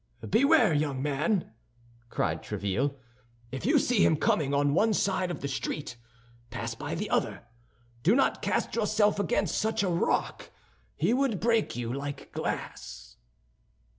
[0.27, 1.51] "Beware, young man!"
[2.09, 2.95] cried Tréville.
[3.51, 5.95] "If you see him coming on one side of the street,
[6.49, 7.43] pass by on the other.
[8.01, 10.49] Do not cast yourself against such a rock;
[10.95, 13.17] he would break you like glass."